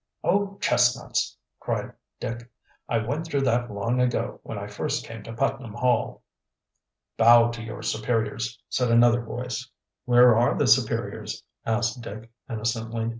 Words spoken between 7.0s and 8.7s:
"Bow to your superiors,"